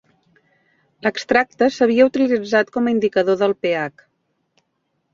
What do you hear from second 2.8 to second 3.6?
a indicador del